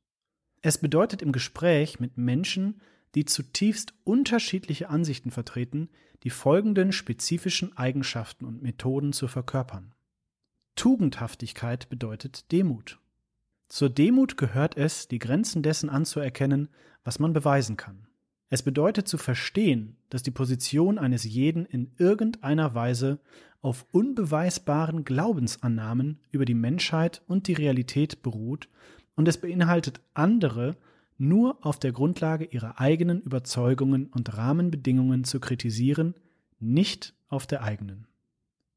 Es 0.61 0.77
bedeutet 0.77 1.21
im 1.21 1.31
Gespräch 1.31 1.99
mit 1.99 2.17
Menschen, 2.17 2.81
die 3.15 3.25
zutiefst 3.25 3.93
unterschiedliche 4.03 4.89
Ansichten 4.89 5.31
vertreten, 5.31 5.89
die 6.23 6.29
folgenden 6.29 6.91
spezifischen 6.91 7.75
Eigenschaften 7.77 8.45
und 8.45 8.61
Methoden 8.61 9.11
zu 9.11 9.27
verkörpern. 9.27 9.93
Tugendhaftigkeit 10.75 11.89
bedeutet 11.89 12.51
Demut. 12.51 13.00
Zur 13.71 13.89
Demut 13.89 14.35
gehört 14.35 14.75
es, 14.75 15.07
die 15.07 15.17
Grenzen 15.17 15.63
dessen 15.63 15.89
anzuerkennen, 15.89 16.67
was 17.05 17.19
man 17.19 17.31
beweisen 17.31 17.77
kann. 17.77 18.05
Es 18.49 18.63
bedeutet 18.63 19.07
zu 19.07 19.17
verstehen, 19.17 19.95
dass 20.09 20.23
die 20.23 20.29
Position 20.29 20.99
eines 20.99 21.23
jeden 21.23 21.65
in 21.65 21.89
irgendeiner 21.97 22.75
Weise 22.75 23.19
auf 23.61 23.85
unbeweisbaren 23.93 25.05
Glaubensannahmen 25.05 26.19
über 26.31 26.43
die 26.43 26.53
Menschheit 26.53 27.21
und 27.29 27.47
die 27.47 27.53
Realität 27.53 28.21
beruht 28.21 28.67
und 29.15 29.29
es 29.29 29.37
beinhaltet 29.37 30.01
andere 30.13 30.75
nur 31.17 31.65
auf 31.65 31.79
der 31.79 31.93
Grundlage 31.93 32.43
ihrer 32.43 32.81
eigenen 32.81 33.21
Überzeugungen 33.21 34.07
und 34.07 34.35
Rahmenbedingungen 34.35 35.23
zu 35.23 35.39
kritisieren, 35.39 36.13
nicht 36.59 37.13
auf 37.29 37.47
der 37.47 37.63
eigenen. 37.63 38.05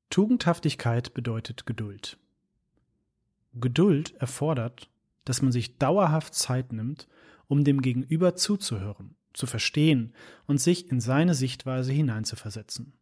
Tugendhaftigkeit 0.08 1.14
bedeutet 1.14 1.66
Geduld. 1.66 2.16
Geduld 3.60 4.14
erfordert, 4.16 4.88
dass 5.24 5.42
man 5.42 5.52
sich 5.52 5.78
dauerhaft 5.78 6.34
Zeit 6.34 6.72
nimmt, 6.72 7.08
um 7.46 7.64
dem 7.64 7.82
Gegenüber 7.82 8.36
zuzuhören, 8.36 9.16
zu 9.32 9.46
verstehen 9.46 10.12
und 10.46 10.60
sich 10.60 10.90
in 10.90 11.00
seine 11.00 11.34
Sichtweise 11.34 11.92
hineinzuversetzen. 11.92 12.92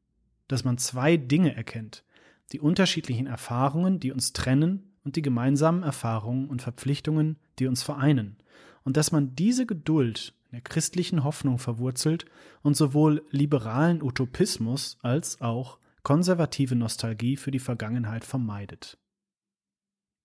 Dass 0.49 0.65
man 0.65 0.79
zwei 0.79 1.17
Dinge 1.17 1.55
erkennt, 1.55 2.05
die 2.53 2.61
unterschiedlichen 2.61 3.27
Erfahrungen, 3.27 4.01
die 4.01 4.13
uns 4.13 4.33
trennen, 4.33 4.93
und 5.05 5.17
die 5.17 5.23
gemeinsamen 5.23 5.83
Erfahrungen 5.83 6.49
und 6.49 6.63
Verpflichtungen, 6.63 7.37
die 7.59 7.67
uns 7.67 7.83
vereinen, 7.83 8.37
und 8.85 8.97
dass 8.97 9.13
man 9.13 9.35
diese 9.35 9.67
Geduld 9.67 10.35
in 10.47 10.53
der 10.53 10.61
christlichen 10.61 11.25
Hoffnung 11.25 11.59
verwurzelt 11.59 12.27
und 12.63 12.77
sowohl 12.77 13.25
liberalen 13.31 14.03
Utopismus 14.03 14.99
als 15.03 15.41
auch 15.41 15.79
konservative 16.03 16.77
Nostalgie 16.77 17.37
für 17.37 17.51
die 17.51 17.59
Vergangenheit 17.59 18.25
vermeidet. 18.25 18.99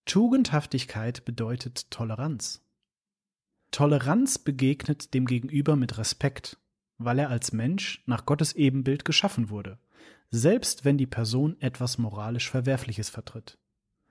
Tugendhaftigkeit 0.08 1.26
bedeutet 1.26 1.92
Toleranz. 1.92 2.62
Toleranz 3.72 4.40
begegnet 4.40 5.14
dem 5.14 5.26
Gegenüber 5.26 5.76
mit 5.76 5.98
Respekt, 5.98 6.58
weil 6.98 7.20
er 7.20 7.30
als 7.30 7.52
Mensch 7.52 8.04
nach 8.06 8.26
Gottes 8.26 8.54
Ebenbild 8.54 9.04
geschaffen 9.04 9.50
wurde, 9.50 9.80
selbst 10.32 10.86
wenn 10.86 10.98
die 10.98 11.08
Person 11.08 11.58
etwas 11.60 11.98
moralisch 11.98 12.50
Verwerfliches 12.50 13.10
vertritt. 13.10 13.58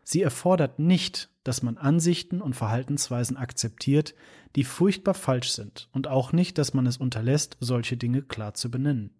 Sie 0.02 0.20
erfordert 0.20 0.78
nicht, 0.78 1.30
dass 1.44 1.62
man 1.62 1.78
Ansichten 1.78 2.42
und 2.42 2.54
Verhaltensweisen 2.54 3.38
akzeptiert, 3.38 4.14
die 4.54 4.64
furchtbar 4.64 5.14
falsch 5.14 5.52
sind, 5.52 5.88
und 5.92 6.08
auch 6.08 6.30
nicht, 6.30 6.58
dass 6.58 6.74
man 6.74 6.84
es 6.84 6.98
unterlässt, 6.98 7.56
solche 7.58 7.96
Dinge 7.96 8.20
klar 8.20 8.52
zu 8.52 8.70
benennen. 8.70 9.14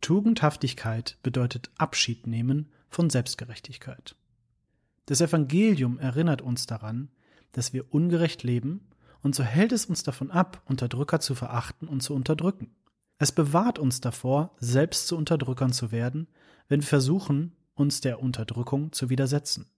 Tugendhaftigkeit 0.00 1.18
bedeutet 1.22 1.70
Abschied 1.78 2.26
nehmen 2.26 2.72
von 2.88 3.10
Selbstgerechtigkeit. 3.10 4.16
Das 5.10 5.20
Evangelium 5.20 5.98
erinnert 5.98 6.40
uns 6.40 6.66
daran, 6.66 7.10
dass 7.50 7.72
wir 7.72 7.92
ungerecht 7.92 8.44
leben, 8.44 8.86
und 9.22 9.34
so 9.34 9.42
hält 9.42 9.72
es 9.72 9.86
uns 9.86 10.04
davon 10.04 10.30
ab, 10.30 10.62
Unterdrücker 10.66 11.18
zu 11.18 11.34
verachten 11.34 11.88
und 11.88 12.00
zu 12.00 12.14
unterdrücken. 12.14 12.76
Es 13.18 13.32
bewahrt 13.32 13.80
uns 13.80 14.00
davor, 14.00 14.54
selbst 14.60 15.08
zu 15.08 15.16
Unterdrückern 15.16 15.72
zu 15.72 15.90
werden, 15.90 16.28
wenn 16.68 16.80
wir 16.80 16.86
versuchen, 16.86 17.56
uns 17.74 18.00
der 18.00 18.22
Unterdrückung 18.22 18.92
zu 18.92 19.10
widersetzen. 19.10 19.68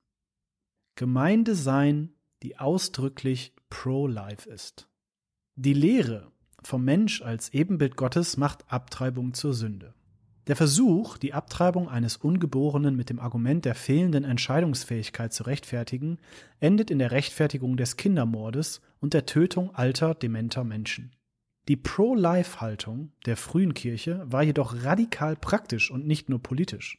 Gemeinde 0.96 1.54
sein, 1.54 2.12
die 2.42 2.58
ausdrücklich 2.58 3.54
pro-life 3.70 4.46
ist. 4.50 4.86
Die 5.54 5.72
Lehre 5.72 6.30
vom 6.62 6.84
Mensch 6.84 7.22
als 7.22 7.54
Ebenbild 7.54 7.96
Gottes 7.96 8.36
macht 8.36 8.70
Abtreibung 8.70 9.32
zur 9.32 9.54
Sünde. 9.54 9.94
Der 10.48 10.56
Versuch, 10.56 11.18
die 11.18 11.34
Abtreibung 11.34 11.88
eines 11.88 12.16
Ungeborenen 12.16 12.96
mit 12.96 13.10
dem 13.10 13.20
Argument 13.20 13.64
der 13.64 13.76
fehlenden 13.76 14.24
Entscheidungsfähigkeit 14.24 15.32
zu 15.32 15.44
rechtfertigen, 15.44 16.18
endet 16.58 16.90
in 16.90 16.98
der 16.98 17.12
Rechtfertigung 17.12 17.76
des 17.76 17.96
Kindermordes 17.96 18.80
und 19.00 19.14
der 19.14 19.24
Tötung 19.26 19.72
alter, 19.74 20.14
dementer 20.14 20.64
Menschen. 20.64 21.14
Die 21.68 21.76
Pro-Life-Haltung 21.76 23.12
der 23.24 23.36
frühen 23.36 23.72
Kirche 23.72 24.24
war 24.26 24.42
jedoch 24.42 24.82
radikal 24.82 25.36
praktisch 25.36 25.92
und 25.92 26.08
nicht 26.08 26.28
nur 26.28 26.42
politisch. 26.42 26.98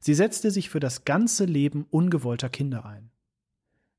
Sie 0.00 0.14
setzte 0.14 0.50
sich 0.50 0.68
für 0.68 0.80
das 0.80 1.04
ganze 1.04 1.44
Leben 1.44 1.86
ungewollter 1.88 2.48
Kinder 2.48 2.84
ein. 2.84 3.12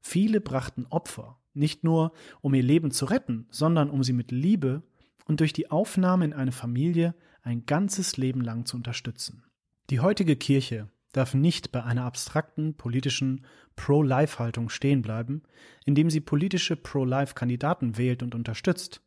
Viele 0.01 0.41
brachten 0.41 0.85
Opfer, 0.89 1.39
nicht 1.53 1.85
nur 1.85 2.11
um 2.41 2.53
ihr 2.53 2.63
Leben 2.63 2.91
zu 2.91 3.05
retten, 3.05 3.47
sondern 3.49 3.89
um 3.89 4.03
sie 4.03 4.11
mit 4.11 4.31
Liebe 4.31 4.83
und 5.25 5.39
durch 5.39 5.53
die 5.53 5.71
Aufnahme 5.71 6.25
in 6.25 6.33
eine 6.33 6.51
Familie 6.51 7.15
ein 7.43 7.65
ganzes 7.65 8.17
Leben 8.17 8.41
lang 8.41 8.65
zu 8.65 8.77
unterstützen. 8.77 9.43
Die 9.89 9.99
heutige 9.99 10.35
Kirche 10.35 10.89
darf 11.11 11.33
nicht 11.33 11.71
bei 11.71 11.83
einer 11.83 12.05
abstrakten 12.05 12.73
politischen 12.75 13.45
Pro-Life-Haltung 13.75 14.69
stehen 14.69 15.01
bleiben, 15.01 15.43
indem 15.85 16.09
sie 16.09 16.21
politische 16.21 16.75
Pro-Life-Kandidaten 16.75 17.97
wählt 17.97 18.23
und 18.23 18.33
unterstützt, 18.33 19.01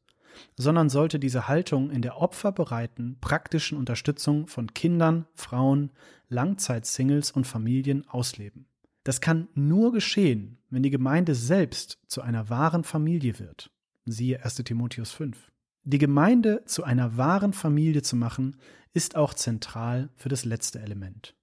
sondern 0.56 0.88
sollte 0.88 1.18
diese 1.18 1.48
Haltung 1.48 1.90
in 1.90 2.02
der 2.02 2.20
opferbereiten, 2.20 3.18
praktischen 3.20 3.78
Unterstützung 3.78 4.46
von 4.46 4.72
Kindern, 4.74 5.26
Frauen, 5.34 5.90
Langzeitsingles 6.28 7.30
und 7.30 7.46
Familien 7.46 8.06
ausleben. 8.08 8.66
Das 9.04 9.20
kann 9.20 9.48
nur 9.54 9.92
geschehen, 9.92 10.58
wenn 10.68 10.82
die 10.82 10.90
Gemeinde 10.90 11.34
selbst 11.34 11.98
zu 12.06 12.22
einer 12.22 12.50
wahren 12.50 12.84
Familie 12.84 13.38
wird. 13.38 13.70
Siehe 14.04 14.44
1 14.44 14.56
Timotheus 14.56 15.12
5. 15.12 15.50
Die 15.88 15.98
Gemeinde 15.98 16.64
zu 16.64 16.82
einer 16.82 17.16
wahren 17.16 17.52
Familie 17.52 18.02
zu 18.02 18.16
machen, 18.16 18.56
ist 18.92 19.14
auch 19.14 19.34
zentral 19.34 20.10
für 20.16 20.28
das 20.28 20.44
letzte 20.44 20.80
Element. 20.80 21.36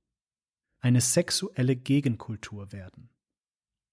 Eine 0.82 1.00
sexuelle 1.00 1.78
Gegenkultur 1.78 2.74
werden. 2.74 3.10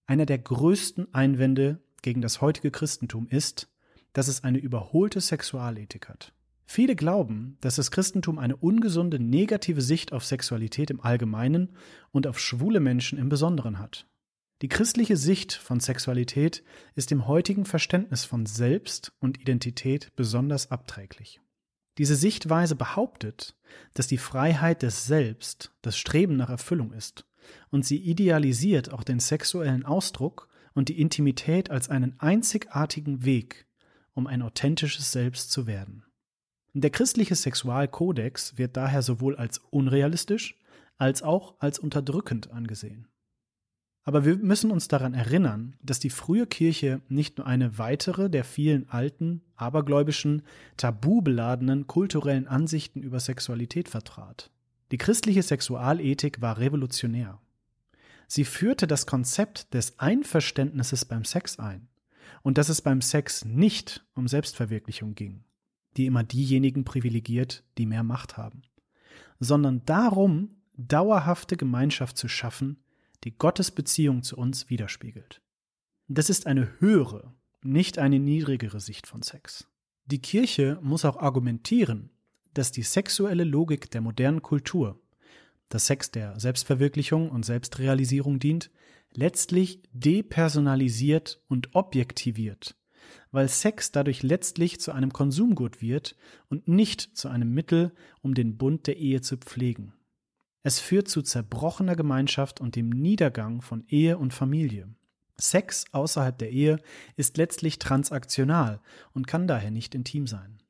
Einer 0.07 0.27
der 0.27 0.39
größten 0.39 1.15
Einwände 1.15 1.81
gegen 2.03 2.21
das 2.21 2.41
heutige 2.41 2.73
Christentum 2.73 3.29
ist, 3.29 3.71
dass 4.13 4.27
es 4.27 4.43
eine 4.43 4.59
überholte 4.59 5.21
Sexualethik 5.21 6.09
hat. 6.09 6.33
Viele 6.67 6.97
glauben, 6.97 7.57
dass 7.61 7.77
das 7.77 7.93
Christentum 7.93 8.41
eine 8.41 8.57
ungesunde 8.57 9.21
negative 9.21 9.83
Sicht 9.83 10.13
auf 10.13 10.25
Sexualität 10.25 10.91
im 10.91 11.01
Allgemeinen 11.01 11.77
und 12.11 12.27
auf 12.27 12.41
schwule 12.41 12.81
Menschen 12.81 13.21
im 13.21 13.29
Besonderen 13.29 13.79
hat. 13.79 14.09
Die 14.63 14.69
christliche 14.69 15.17
Sicht 15.17 15.55
von 15.55 15.81
Sexualität 15.81 16.63
ist 16.95 17.11
dem 17.11 17.27
heutigen 17.27 17.65
Verständnis 17.65 18.25
von 18.25 18.45
Selbst 18.45 19.13
und 19.19 19.41
Identität 19.41 20.15
besonders 20.17 20.71
abträglich. 20.71 21.41
Diese 21.97 22.15
Sichtweise 22.15 22.77
behauptet, 22.77 23.57
dass 23.95 24.07
die 24.07 24.19
Freiheit 24.19 24.83
des 24.83 25.07
Selbst 25.07 25.73
das 25.81 25.97
Streben 25.97 26.37
nach 26.37 26.51
Erfüllung 26.51 26.93
ist 26.93 27.27
und 27.71 27.87
sie 27.87 27.97
idealisiert 27.97 28.93
auch 28.93 29.03
den 29.03 29.19
sexuellen 29.19 29.87
Ausdruck 29.87 30.49
und 30.75 30.89
die 30.89 31.01
Intimität 31.01 31.71
als 31.71 31.89
einen 31.89 32.21
einzigartigen 32.21 33.25
Weg, 33.25 33.67
um 34.13 34.27
ein 34.27 34.43
authentisches 34.43 35.11
Selbst 35.11 35.51
zu 35.51 35.67
werden. 35.67 36.05
Der 36.75 36.91
christliche 36.91 37.35
Sexualkodex 37.35 38.57
wird 38.59 38.77
daher 38.77 39.03
sowohl 39.03 39.37
als 39.37 39.59
unrealistisch 39.59 40.59
als 40.99 41.23
auch 41.23 41.55
als 41.61 41.79
unterdrückend 41.79 42.51
angesehen. 42.51 43.09
Aber 44.05 44.25
wir 44.25 44.37
müssen 44.37 44.71
uns 44.71 44.89
daran 44.89 45.15
erinnern, 45.15 45.77
dass 45.83 46.01
die 46.01 46.11
frühe 46.11 46.47
Kirche 46.47 47.01
nicht 47.09 47.39
nur 47.39 47.47
eine 47.47 47.79
weitere 47.79 48.31
der 48.31 48.45
vielen 48.45 48.89
alten, 48.89 49.43
abergläubischen, 49.57 50.43
tabubeladenen 50.77 51.87
kulturellen 51.87 52.49
Ansichten 52.49 53.03
über 53.03 53.21
Sexualität 53.21 53.89
vertrat. 53.89 54.51
Die 54.91 54.99
christliche 54.99 55.43
Sexualethik 55.43 56.41
war 56.41 56.59
revolutionär. 56.59 57.41
Sie 58.27 58.45
führte 58.45 58.87
das 58.87 59.07
Konzept 59.07 59.75
des 59.75 59.99
Einverständnisses 59.99 61.05
beim 61.05 61.25
Sex 61.25 61.59
ein 61.59 61.89
und 62.43 62.59
dass 62.59 62.69
es 62.69 62.81
beim 62.81 63.03
Sex 63.03 63.45
nicht 63.45 64.05
um 64.15 64.29
Selbstverwirklichung 64.29 65.15
ging, 65.15 65.45
die 65.97 66.07
immer 66.07 66.25
diejenigen 66.25 66.85
privilegiert, 66.85 67.65
die 67.77 67.87
mehr 67.87 68.03
Macht 68.03 68.37
haben, 68.37 68.63
sondern 69.41 69.85
darum, 69.85 70.57
dauerhafte 70.77 71.57
Gemeinschaft 71.57 72.17
zu 72.17 72.29
schaffen, 72.29 72.79
die 73.25 73.37
Gottes 73.37 73.71
Beziehung 73.71 74.23
zu 74.23 74.37
uns 74.37 74.71
widerspiegelt. 74.71 75.43
Das 76.09 76.31
ist 76.31 76.47
eine 76.47 76.81
höhere, 76.81 77.35
nicht 77.63 77.99
eine 77.99 78.19
niedrigere 78.19 78.81
Sicht 78.81 79.07
von 79.07 79.23
Sex. 79.23 79.69
Die 80.07 80.21
Kirche 80.21 80.79
muss 80.83 81.05
auch 81.05 81.19
argumentieren, 81.19 82.11
dass 82.55 82.73
die 82.73 82.83
sexuelle 82.83 83.45
Logik 83.45 83.91
der 83.91 84.01
modernen 84.01 84.43
Kultur, 84.43 85.01
dass 85.69 85.87
Sex 85.87 86.11
der 86.11 86.39
Selbstverwirklichung 86.41 87.31
und 87.31 87.45
Selbstrealisierung 87.45 88.39
dient, 88.39 88.71
letztlich 89.13 89.81
depersonalisiert 89.93 91.41
und 91.49 91.75
objektiviert, 91.75 92.77
weil 93.31 93.49
Sex 93.49 93.93
dadurch 93.93 94.23
letztlich 94.23 94.81
zu 94.81 94.93
einem 94.93 95.13
Konsumgut 95.13 95.81
wird 95.81 96.17
und 96.49 96.67
nicht 96.67 97.17
zu 97.17 97.29
einem 97.29 97.53
Mittel, 97.53 97.93
um 98.21 98.35
den 98.35 98.57
Bund 98.57 98.87
der 98.87 98.97
Ehe 98.97 99.21
zu 99.21 99.37
pflegen. 99.37 99.93
Es 100.63 100.79
führt 100.79 101.09
zu 101.09 101.23
zerbrochener 101.23 101.97
Gemeinschaft 101.97 102.61
und 102.61 102.77
dem 102.77 102.91
Niedergang 102.91 103.63
von 103.63 103.85
Ehe 103.89 104.19
und 104.19 104.35
Familie. 104.35 104.89
Sex 105.39 105.87
außerhalb 105.93 106.37
der 106.37 106.51
Ehe 106.51 106.79
ist 107.17 107.39
letztlich 107.39 107.79
transaktional 107.79 108.81
und 109.13 109.27
kann 109.27 109.47
daher 109.47 109.71
nicht 109.71 109.95
intim 109.95 110.27
sein. 110.27 110.63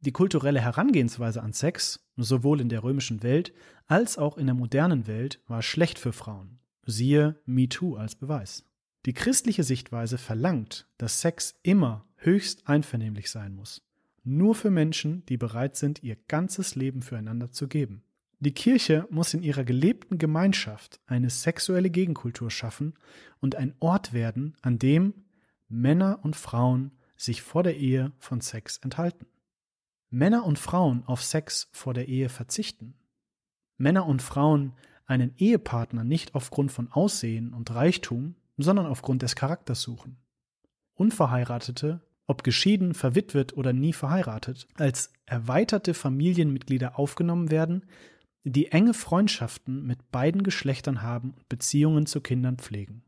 Die 0.00 0.12
kulturelle 0.12 0.60
Herangehensweise 0.60 1.42
an 1.42 1.52
Sex, 1.52 2.06
sowohl 2.16 2.60
in 2.60 2.68
der 2.68 2.82
römischen 2.82 3.22
Welt 3.22 3.52
als 3.86 4.18
auch 4.18 4.38
in 4.38 4.46
der 4.46 4.54
modernen 4.54 5.06
Welt, 5.06 5.40
war 5.46 5.62
schlecht 5.62 5.98
für 5.98 6.12
Frauen. 6.12 6.58
Siehe 6.86 7.40
MeToo 7.46 7.96
als 7.96 8.14
Beweis. 8.14 8.64
Die 9.06 9.12
christliche 9.12 9.62
Sichtweise 9.62 10.16
verlangt, 10.16 10.88
dass 10.96 11.20
Sex 11.20 11.58
immer 11.62 12.06
höchst 12.16 12.66
einvernehmlich 12.66 13.30
sein 13.30 13.54
muss. 13.54 13.82
Nur 14.22 14.54
für 14.54 14.70
Menschen, 14.70 15.24
die 15.26 15.36
bereit 15.36 15.76
sind, 15.76 16.02
ihr 16.02 16.16
ganzes 16.28 16.74
Leben 16.74 17.02
füreinander 17.02 17.50
zu 17.50 17.68
geben. 17.68 18.02
Die 18.44 18.52
Kirche 18.52 19.08
muss 19.08 19.32
in 19.32 19.42
ihrer 19.42 19.64
gelebten 19.64 20.18
Gemeinschaft 20.18 21.00
eine 21.06 21.30
sexuelle 21.30 21.88
Gegenkultur 21.88 22.50
schaffen 22.50 22.92
und 23.40 23.56
ein 23.56 23.74
Ort 23.80 24.12
werden, 24.12 24.54
an 24.60 24.78
dem 24.78 25.14
Männer 25.68 26.18
und 26.22 26.36
Frauen 26.36 26.92
sich 27.16 27.40
vor 27.40 27.62
der 27.62 27.78
Ehe 27.78 28.12
von 28.18 28.42
Sex 28.42 28.76
enthalten. 28.76 29.24
Männer 30.10 30.44
und 30.44 30.58
Frauen 30.58 31.04
auf 31.06 31.22
Sex 31.22 31.70
vor 31.72 31.94
der 31.94 32.06
Ehe 32.06 32.28
verzichten. 32.28 32.94
Männer 33.78 34.04
und 34.04 34.20
Frauen 34.20 34.74
einen 35.06 35.34
Ehepartner 35.38 36.04
nicht 36.04 36.34
aufgrund 36.34 36.70
von 36.70 36.92
Aussehen 36.92 37.54
und 37.54 37.74
Reichtum, 37.74 38.34
sondern 38.58 38.84
aufgrund 38.84 39.22
des 39.22 39.36
Charakters 39.36 39.80
suchen. 39.80 40.18
Unverheiratete, 40.92 42.02
ob 42.26 42.44
geschieden, 42.44 42.92
verwitwet 42.92 43.56
oder 43.56 43.72
nie 43.72 43.94
verheiratet, 43.94 44.68
als 44.74 45.14
erweiterte 45.24 45.94
Familienmitglieder 45.94 46.98
aufgenommen 46.98 47.50
werden, 47.50 47.86
die 48.44 48.72
enge 48.72 48.94
Freundschaften 48.94 49.86
mit 49.86 50.10
beiden 50.10 50.42
Geschlechtern 50.42 51.02
haben 51.02 51.30
und 51.30 51.48
Beziehungen 51.48 52.06
zu 52.06 52.20
Kindern 52.20 52.58
pflegen. 52.58 53.02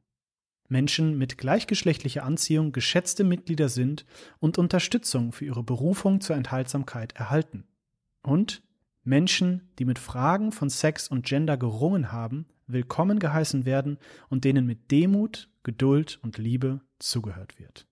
Menschen 0.68 1.16
mit 1.16 1.38
gleichgeschlechtlicher 1.38 2.24
Anziehung 2.24 2.72
geschätzte 2.72 3.22
Mitglieder 3.22 3.68
sind 3.68 4.04
und 4.40 4.58
Unterstützung 4.58 5.32
für 5.32 5.44
ihre 5.44 5.62
Berufung 5.62 6.20
zur 6.20 6.36
Enthaltsamkeit 6.36 7.12
erhalten. 7.12 7.64
Und 8.22 8.62
Menschen, 9.04 9.68
die 9.78 9.84
mit 9.84 9.98
Fragen 9.98 10.50
von 10.50 10.68
Sex 10.68 11.06
und 11.08 11.24
Gender 11.24 11.56
gerungen 11.56 12.10
haben, 12.10 12.46
willkommen 12.66 13.20
geheißen 13.20 13.64
werden 13.64 13.98
und 14.28 14.44
denen 14.44 14.66
mit 14.66 14.90
Demut, 14.90 15.48
Geduld 15.62 16.18
und 16.22 16.38
Liebe 16.38 16.80
zugehört 16.98 17.60
wird. 17.60 17.86